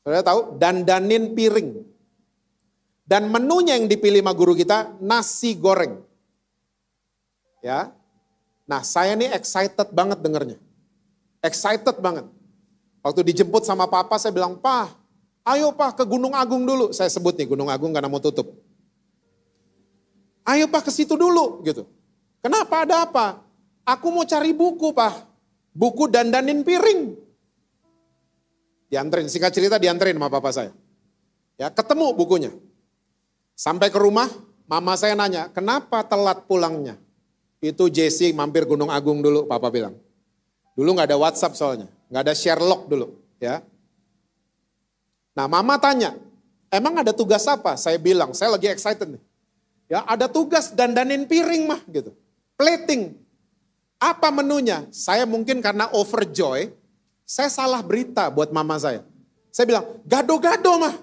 [0.00, 0.56] Saudara tahu?
[0.56, 1.84] Dandanin piring.
[3.06, 6.02] Dan menunya yang dipilih sama guru kita, nasi goreng.
[7.62, 7.94] Ya.
[8.66, 10.58] Nah, saya ini excited banget dengernya.
[11.44, 12.26] Excited banget.
[13.06, 14.90] Waktu dijemput sama papa saya bilang, Pak,
[15.46, 16.90] ayo Pak ke Gunung Agung dulu.
[16.90, 18.50] Saya sebut nih Gunung Agung karena mau tutup.
[20.42, 21.86] Ayo Pak ke situ dulu gitu.
[22.42, 23.26] Kenapa ada apa?
[23.86, 25.35] Aku mau cari buku Pak.
[25.76, 27.12] Buku dandanin piring.
[28.88, 30.72] Dianterin, singkat cerita dianterin sama papa saya.
[31.60, 32.48] Ya, ketemu bukunya.
[33.52, 34.28] Sampai ke rumah,
[34.64, 36.96] mama saya nanya, kenapa telat pulangnya?
[37.60, 40.00] Itu Jesse mampir Gunung Agung dulu, papa bilang.
[40.72, 43.62] Dulu nggak ada WhatsApp soalnya nggak ada Sherlock dulu, ya.
[45.36, 46.16] Nah, mama tanya,
[46.72, 47.76] emang ada tugas apa?
[47.76, 49.22] Saya bilang, saya lagi excited nih.
[49.86, 52.14] Ya, ada tugas dandanin piring mah gitu.
[52.56, 53.25] Plating.
[54.06, 54.86] Apa menunya?
[54.94, 56.70] Saya mungkin karena overjoy,
[57.26, 59.02] saya salah berita buat mama saya.
[59.50, 60.94] Saya bilang, gado-gado mah.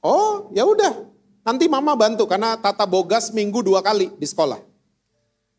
[0.00, 1.12] Oh, ya udah.
[1.44, 4.64] Nanti mama bantu karena tata bogas minggu dua kali di sekolah.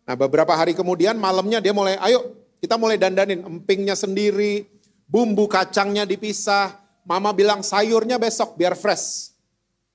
[0.03, 4.65] Nah beberapa hari kemudian malamnya dia mulai, ayo kita mulai dandanin empingnya sendiri,
[5.05, 6.81] bumbu kacangnya dipisah.
[7.03, 9.35] Mama bilang sayurnya besok biar fresh.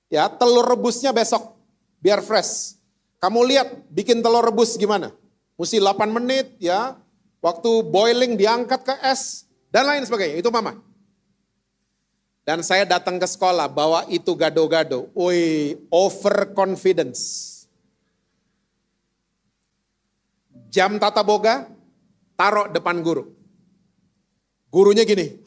[0.07, 1.57] Ya, telur rebusnya besok
[1.99, 2.78] biar fresh.
[3.19, 5.11] Kamu lihat bikin telur rebus gimana?
[5.59, 6.95] Mesti 8 menit ya.
[7.39, 10.39] Waktu boiling diangkat ke es dan lain sebagainya.
[10.39, 10.79] Itu mama.
[12.47, 15.11] Dan saya datang ke sekolah bawa itu gado-gado.
[15.13, 17.45] Woi, overconfidence.
[20.73, 21.69] Jam tata boga,
[22.37, 23.33] taruh depan guru.
[24.69, 25.41] Gurunya gini,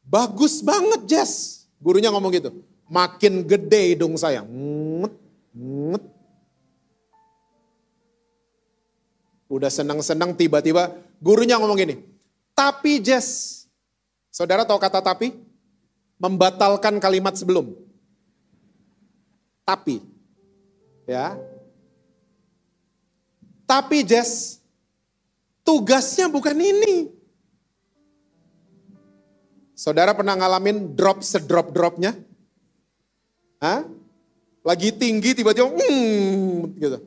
[0.00, 1.64] bagus banget Jess.
[1.76, 4.40] Gurunya ngomong gitu, makin gede hidung saya.
[4.40, 4.95] Nget,
[5.56, 6.04] nget.
[9.46, 10.92] Udah senang-senang tiba-tiba
[11.22, 12.02] gurunya ngomong gini,
[12.52, 13.64] tapi Jess,
[14.28, 15.32] saudara tahu kata tapi?
[16.16, 17.76] Membatalkan kalimat sebelum.
[19.62, 20.02] Tapi,
[21.06, 21.38] ya,
[23.66, 24.62] tapi Jess,
[25.66, 27.10] tugasnya bukan ini.
[29.76, 32.16] Saudara pernah ngalamin drop sedrop-dropnya?
[33.60, 33.84] Hah?
[34.66, 36.98] Lagi tinggi tiba-tiba hmm, gitu.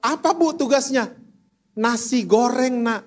[0.00, 1.12] Apa bu tugasnya?
[1.76, 3.04] Nasi goreng nak.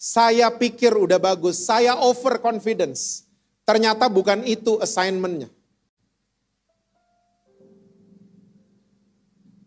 [0.00, 3.28] Saya pikir udah bagus, saya over confidence.
[3.68, 5.52] Ternyata bukan itu assignmentnya.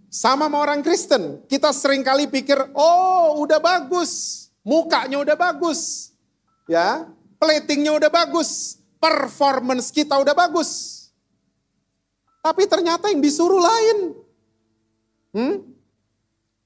[0.10, 6.10] Sama sama orang Kristen, kita sering kali pikir, oh udah bagus, mukanya udah bagus,
[6.66, 7.06] ya,
[7.38, 10.98] platingnya udah bagus, performance kita udah bagus.
[12.42, 13.98] Tapi ternyata yang disuruh lain.
[15.34, 15.56] Hmm?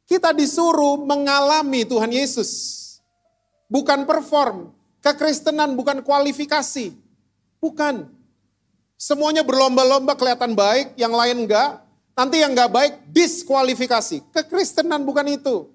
[0.06, 2.52] Kita disuruh mengalami Tuhan Yesus.
[3.72, 4.76] Bukan perform.
[5.00, 6.92] Kekristenan bukan kualifikasi.
[7.64, 8.12] Bukan.
[9.00, 11.82] Semuanya berlomba-lomba kelihatan baik, yang lain enggak.
[12.14, 14.22] Nanti yang nggak baik diskualifikasi.
[14.30, 15.72] Kekristenan bukan itu.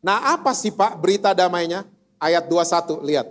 [0.00, 1.84] Nah apa sih Pak berita damainya?
[2.20, 3.28] Ayat 21, lihat.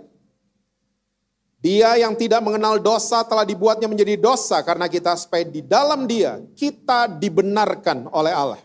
[1.60, 6.40] Dia yang tidak mengenal dosa telah dibuatnya menjadi dosa karena kita supaya di dalam dia
[6.56, 8.62] kita dibenarkan oleh Allah.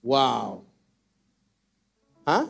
[0.00, 0.64] Wow.
[2.24, 2.48] Hah?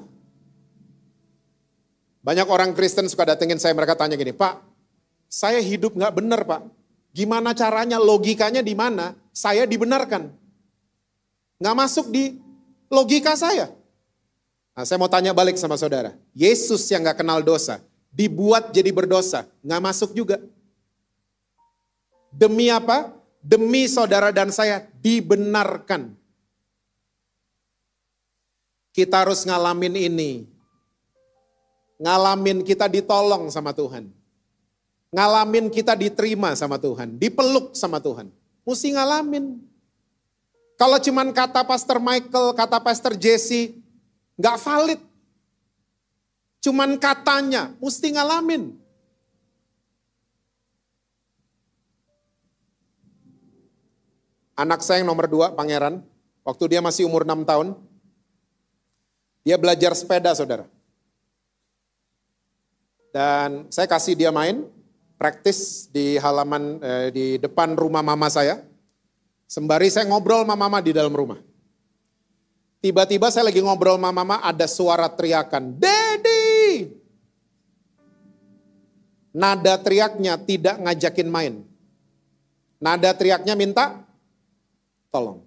[2.22, 4.77] Banyak orang Kristen suka datengin saya mereka tanya gini, Pak
[5.27, 6.62] saya hidup nggak benar Pak.
[7.16, 10.29] Gimana caranya, logikanya di mana, saya dibenarkan.
[11.57, 12.37] Nggak masuk di
[12.92, 13.72] logika saya.
[14.77, 16.12] Nah, saya mau tanya balik sama saudara.
[16.37, 17.81] Yesus yang nggak kenal dosa,
[18.12, 20.37] dibuat jadi berdosa, nggak masuk juga.
[22.29, 23.17] Demi apa?
[23.41, 26.12] Demi saudara dan saya dibenarkan.
[28.93, 30.45] Kita harus ngalamin ini.
[31.97, 34.12] Ngalamin kita ditolong sama Tuhan.
[35.09, 37.17] Ngalamin kita diterima sama Tuhan.
[37.17, 38.29] Dipeluk sama Tuhan.
[38.69, 39.57] Mesti ngalamin.
[40.77, 43.81] Kalau cuman kata Pastor Michael, kata Pastor Jesse,
[44.37, 45.01] nggak valid.
[46.61, 48.75] Cuman katanya, mesti ngalamin.
[54.57, 56.01] Anak saya yang nomor dua, Pangeran,
[56.40, 57.77] waktu dia masih umur enam tahun,
[59.44, 60.64] dia belajar sepeda, saudara.
[63.12, 64.64] Dan saya kasih dia main,
[65.20, 68.64] praktis di halaman, eh, di depan rumah mama saya.
[69.46, 71.38] Sembari saya ngobrol sama mama di dalam rumah.
[72.81, 76.93] Tiba-tiba saya lagi ngobrol sama mama, ada suara teriakan, Daddy!
[79.37, 81.55] Nada teriaknya tidak ngajakin main.
[82.81, 84.01] Nada teriaknya minta
[85.12, 85.45] tolong.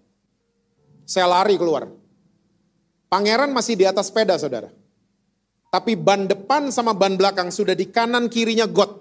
[1.10, 1.90] Saya lari keluar.
[3.10, 4.70] Pangeran masih di atas sepeda saudara.
[5.74, 8.94] Tapi ban depan sama ban belakang sudah di kanan kirinya got.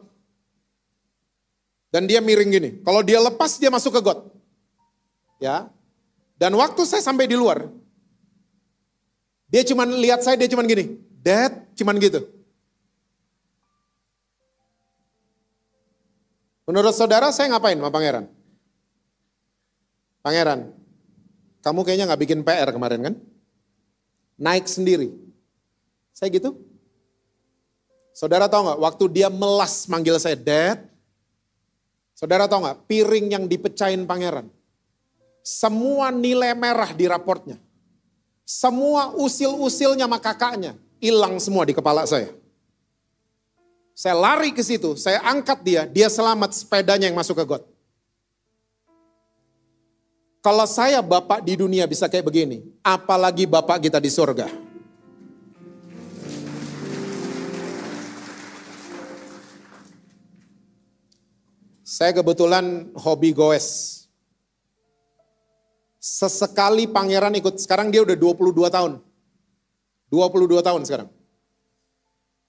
[1.92, 2.70] Dan dia miring gini.
[2.80, 4.24] Kalau dia lepas dia masuk ke got.
[5.36, 5.68] Ya.
[6.40, 7.68] Dan waktu saya sampai di luar.
[9.48, 11.00] Dia cuma lihat saya, dia cuma gini.
[11.24, 12.24] Dad, cuman gitu.
[16.68, 18.28] Menurut saudara saya ngapain sama pangeran?
[20.20, 20.68] Pangeran,
[21.64, 23.14] kamu kayaknya nggak bikin PR kemarin kan?
[24.38, 25.10] naik sendiri.
[26.14, 26.54] Saya gitu.
[28.14, 30.78] Saudara tahu nggak, waktu dia melas manggil saya dad,
[32.14, 34.46] saudara tahu nggak, piring yang dipecahin pangeran.
[35.42, 37.58] Semua nilai merah di raportnya.
[38.48, 42.32] Semua usil-usilnya sama kakaknya hilang semua di kepala saya.
[43.92, 47.62] Saya lari ke situ, saya angkat dia, dia selamat sepedanya yang masuk ke got.
[50.40, 54.48] Kalau saya Bapak di dunia bisa kayak begini, apalagi Bapak kita di surga.
[61.84, 63.97] Saya kebetulan hobi goes.
[66.08, 69.04] Sesekali pangeran ikut, sekarang dia udah 22 tahun.
[70.08, 71.08] 22 tahun sekarang.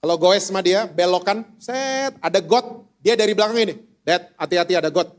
[0.00, 3.74] Kalau goes sama dia, belokan, set, ada got, dia dari belakang ini.
[4.00, 5.12] Dad, hati-hati ada got.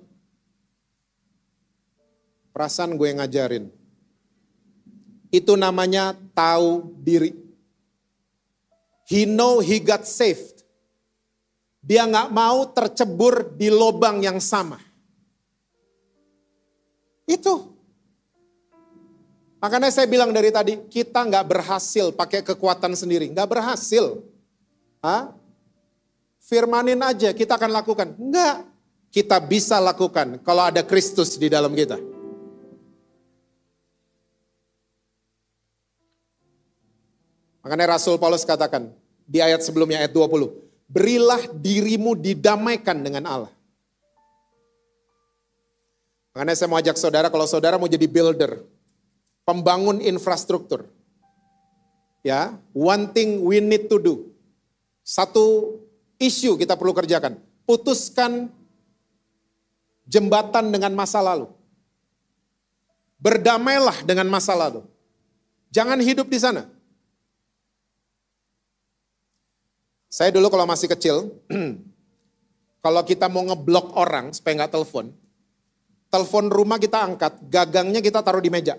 [2.49, 3.69] Perasaan gue ngajarin.
[5.29, 7.37] Itu namanya tahu diri.
[9.05, 10.65] He know he got saved.
[11.85, 14.81] Dia nggak mau tercebur di lubang yang sama.
[17.29, 17.80] Itu.
[19.61, 23.29] Makanya saya bilang dari tadi, kita nggak berhasil pakai kekuatan sendiri.
[23.29, 24.25] Nggak berhasil.
[25.05, 25.37] Hah?
[26.41, 28.17] Firmanin aja, kita akan lakukan.
[28.17, 28.65] Enggak.
[29.11, 31.99] Kita bisa lakukan kalau ada Kristus di dalam kita.
[37.61, 38.89] Makanya Rasul Paulus katakan
[39.27, 40.49] di ayat sebelumnya ayat 20,
[40.89, 43.53] berilah dirimu didamaikan dengan Allah.
[46.33, 48.63] Makanya saya mau ajak saudara, kalau saudara mau jadi builder,
[49.47, 50.87] pembangun infrastruktur.
[52.21, 54.13] Ya, one thing we need to do.
[55.01, 55.77] Satu
[56.21, 57.41] isu kita perlu kerjakan.
[57.65, 58.53] Putuskan
[60.05, 61.49] jembatan dengan masa lalu.
[63.17, 64.85] Berdamailah dengan masa lalu.
[65.73, 66.67] Jangan hidup di sana.
[70.11, 71.31] Saya dulu kalau masih kecil,
[72.85, 75.15] kalau kita mau ngeblok orang supaya nggak telepon,
[76.11, 78.75] telepon rumah kita angkat, gagangnya kita taruh di meja.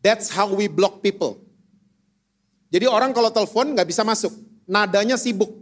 [0.00, 1.40] That's how we block people.
[2.72, 4.32] Jadi orang kalau telepon nggak bisa masuk,
[4.64, 5.52] nadanya sibuk.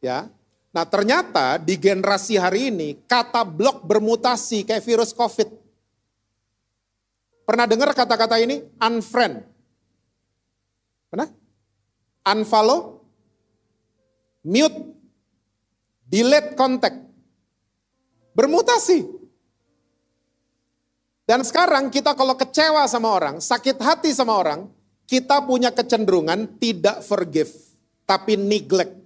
[0.00, 0.32] Ya,
[0.70, 5.50] Nah ternyata di generasi hari ini kata blok bermutasi kayak virus COVID.
[7.42, 8.62] Pernah dengar kata-kata ini?
[8.78, 9.42] Unfriend.
[11.10, 11.28] Pernah?
[12.22, 13.00] Unfollow?
[14.44, 14.96] mute,
[16.08, 16.96] delete kontak,
[18.32, 19.04] bermutasi.
[21.30, 24.66] Dan sekarang kita kalau kecewa sama orang, sakit hati sama orang,
[25.06, 27.54] kita punya kecenderungan tidak forgive,
[28.02, 28.98] tapi neglect.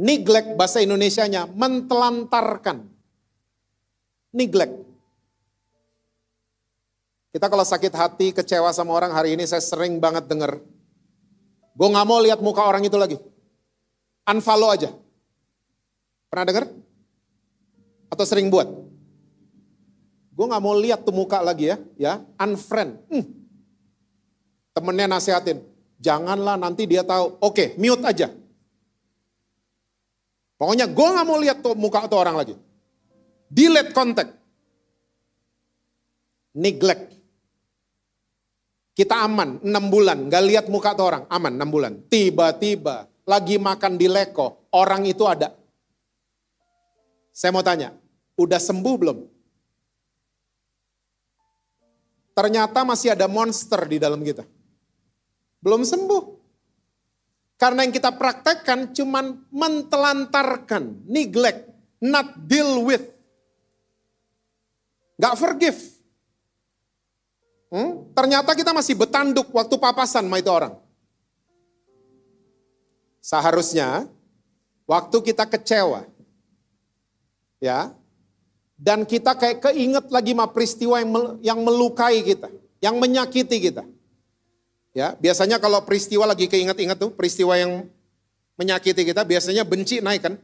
[0.00, 2.88] Neglect bahasa Indonesianya mentelantarkan.
[4.32, 4.72] Neglect.
[7.28, 10.56] Kita kalau sakit hati, kecewa sama orang, hari ini saya sering banget dengar
[11.74, 13.18] Gue gak mau lihat muka orang itu lagi.
[14.30, 14.94] Unfollow aja.
[16.30, 16.64] Pernah dengar?
[18.08, 18.83] Atau sering buat?
[20.34, 22.12] Gue gak mau lihat tuh muka lagi ya, ya
[22.42, 22.98] unfriend.
[23.06, 23.24] Hmm.
[24.74, 25.62] Temennya nasihatin,
[26.02, 27.38] janganlah nanti dia tahu.
[27.38, 28.34] Oke, mute aja.
[30.58, 32.54] Pokoknya gue gak mau lihat tuh muka tuh orang lagi.
[33.46, 34.34] Delete kontak.
[36.54, 37.14] Neglect.
[38.94, 41.92] Kita aman 6 bulan, gak lihat muka tuh orang, aman 6 bulan.
[42.06, 45.50] Tiba-tiba lagi makan di Leko, orang itu ada.
[47.34, 47.90] Saya mau tanya,
[48.38, 49.18] udah sembuh belum?
[52.34, 54.42] Ternyata masih ada monster di dalam kita.
[55.62, 56.44] Belum sembuh.
[57.54, 61.70] Karena yang kita praktekkan cuman mentelantarkan, neglect,
[62.02, 63.06] not deal with.
[65.14, 65.78] Gak forgive.
[67.70, 68.10] Hmm?
[68.14, 70.74] Ternyata kita masih betanduk waktu papasan sama itu orang.
[73.24, 74.10] Seharusnya
[74.84, 76.04] waktu kita kecewa,
[77.56, 77.94] ya,
[78.84, 81.10] dan kita kayak keinget lagi sama peristiwa yang,
[81.40, 82.52] yang melukai kita,
[82.84, 83.80] yang menyakiti kita.
[84.92, 87.88] Ya, biasanya kalau peristiwa lagi keinget-inget tuh, peristiwa yang
[88.60, 90.34] menyakiti kita, biasanya benci naik kan?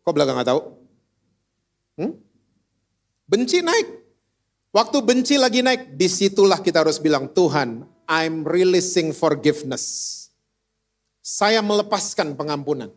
[0.00, 0.60] Kok belakang nggak tahu?
[2.00, 2.12] Hmm?
[3.28, 4.00] Benci naik.
[4.72, 10.16] Waktu benci lagi naik, di situlah kita harus bilang, Tuhan, I'm releasing forgiveness.
[11.20, 12.88] Saya melepaskan pengampunan.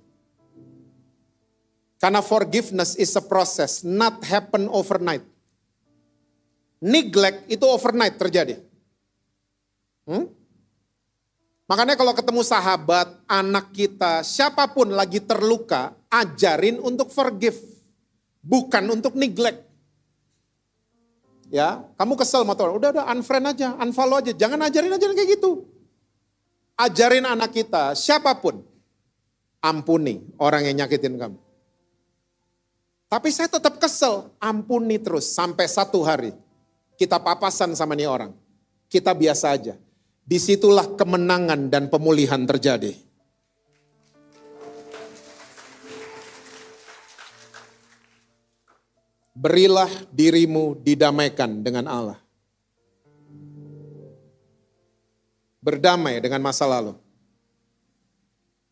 [2.02, 5.22] Karena forgiveness is a process, not happen overnight.
[6.82, 8.58] Neglect itu overnight terjadi.
[10.10, 10.26] Hmm?
[11.70, 17.62] Makanya kalau ketemu sahabat, anak kita, siapa pun lagi terluka, ajarin untuk forgive.
[18.41, 19.72] Bukan untuk neglect
[21.52, 25.36] ya kamu kesel sama Tuhan, udah udah unfriend aja, unfollow aja, jangan ajarin ajarin kayak
[25.38, 25.68] gitu.
[26.80, 28.64] Ajarin anak kita, siapa pun,
[29.60, 31.38] ampuni orang yang nyakitin kamu.
[33.12, 36.32] Tapi saya tetap kesel, ampuni terus sampai satu hari
[36.95, 38.32] kita papasan sama nih orang.
[38.88, 39.76] Kita biasa aja.
[40.24, 42.95] Di situlah kemenangan dan pemulihan terjadi.
[49.41, 52.20] berilah dirimu didamaikan dengan Allah.
[55.62, 56.93] Berdamai dengan masa lalu.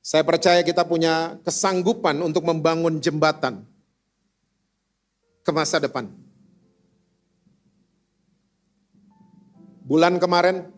[0.05, 3.65] Saya percaya kita punya kesanggupan untuk membangun jembatan
[5.49, 6.05] ke masa depan.
[9.89, 10.69] Bulan kemarin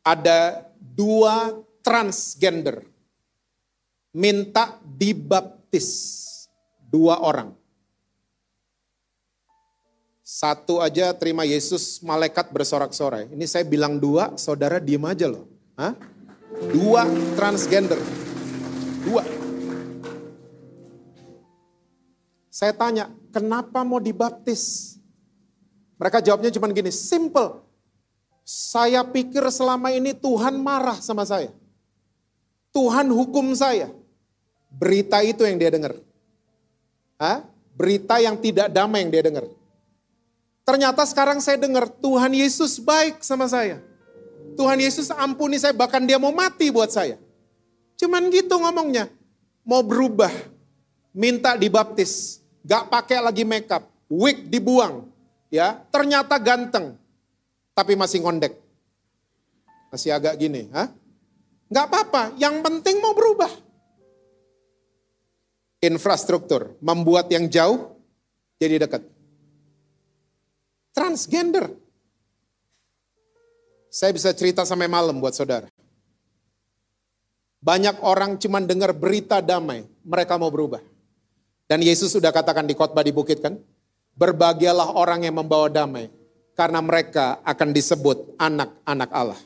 [0.00, 2.88] ada dua transgender
[4.16, 6.24] minta dibaptis
[6.88, 7.52] dua orang.
[10.24, 13.28] Satu aja terima Yesus, malaikat bersorak-sorai.
[13.36, 15.44] Ini saya bilang dua, saudara diem aja loh.
[15.76, 15.92] Hah?
[16.72, 17.04] Dua
[17.36, 18.00] transgender.
[19.04, 19.35] Dua.
[22.56, 24.96] Saya tanya, kenapa mau dibaptis?
[26.00, 27.60] Mereka jawabnya cuma gini, simple.
[28.48, 31.52] Saya pikir selama ini Tuhan marah sama saya.
[32.72, 33.92] Tuhan hukum saya.
[34.72, 36.00] Berita itu yang dia dengar.
[37.20, 37.44] Hah?
[37.76, 39.44] Berita yang tidak damai yang dia dengar.
[40.64, 43.84] Ternyata sekarang saya dengar Tuhan Yesus baik sama saya.
[44.56, 47.20] Tuhan Yesus ampuni saya, bahkan dia mau mati buat saya.
[48.00, 49.12] Cuman gitu ngomongnya.
[49.60, 50.32] Mau berubah,
[51.12, 55.06] minta dibaptis, gak pakai lagi makeup, wig dibuang,
[55.46, 56.98] ya ternyata ganteng,
[57.70, 58.58] tapi masih ngondek,
[59.94, 60.90] masih agak gini, Hah?
[61.70, 63.66] Gak apa-apa, yang penting mau berubah
[65.86, 67.96] infrastruktur, membuat yang jauh
[68.56, 69.02] jadi dekat.
[70.96, 71.68] Transgender.
[73.92, 75.68] Saya bisa cerita sampai malam buat saudara.
[77.60, 80.80] Banyak orang cuma dengar berita damai, mereka mau berubah.
[81.66, 83.58] Dan Yesus sudah katakan di khotbah di bukit kan,
[84.14, 86.08] berbahagialah orang yang membawa damai,
[86.54, 89.40] karena mereka akan disebut anak-anak Allah.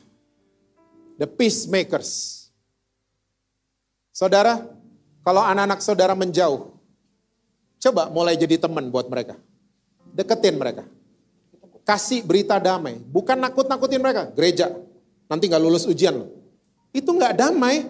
[1.17, 2.39] The peacemakers.
[4.13, 4.61] Saudara,
[5.25, 6.73] kalau anak-anak saudara menjauh,
[7.81, 9.37] coba mulai jadi teman buat mereka.
[10.13, 10.85] Deketin mereka.
[11.81, 13.01] Kasih berita damai.
[13.01, 14.29] Bukan nakut-nakutin mereka.
[14.33, 14.69] Gereja,
[15.25, 16.29] nanti gak lulus ujian loh.
[16.93, 17.89] Itu gak damai.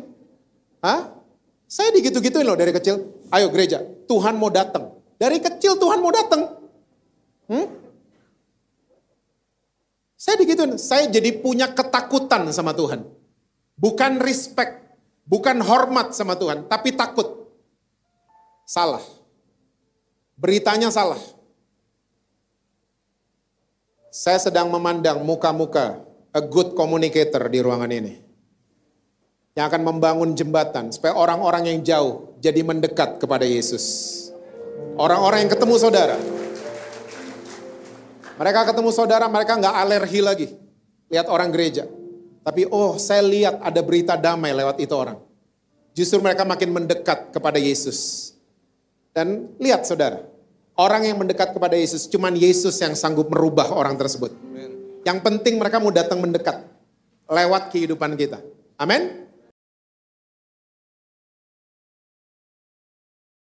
[0.80, 1.12] Hah?
[1.72, 3.00] Saya digitu-gituin loh dari kecil.
[3.32, 3.80] Ayo gereja,
[4.12, 5.00] Tuhan mau datang.
[5.16, 6.52] Dari kecil Tuhan mau datang.
[7.48, 7.68] Hmm?
[10.20, 13.08] Saya digituin, saya jadi punya ketakutan sama Tuhan.
[13.80, 14.84] Bukan respect.
[15.24, 17.48] Bukan hormat sama Tuhan, tapi takut.
[18.68, 19.02] Salah.
[20.36, 21.18] Beritanya salah.
[24.12, 26.04] Saya sedang memandang muka-muka
[26.36, 28.31] a good communicator di ruangan ini.
[29.52, 33.84] Yang akan membangun jembatan supaya orang-orang yang jauh jadi mendekat kepada Yesus.
[34.96, 36.18] Orang-orang yang ketemu saudara.
[38.40, 40.48] Mereka ketemu saudara, mereka nggak alergi lagi.
[41.12, 41.86] Lihat orang gereja.
[42.42, 45.20] Tapi oh saya lihat ada berita damai lewat itu orang.
[45.92, 48.32] Justru mereka makin mendekat kepada Yesus.
[49.12, 50.24] Dan lihat saudara,
[50.80, 54.32] orang yang mendekat kepada Yesus, cuman Yesus yang sanggup merubah orang tersebut.
[55.04, 56.64] Yang penting mereka mau datang mendekat
[57.28, 58.40] lewat kehidupan kita.
[58.80, 59.31] Amin.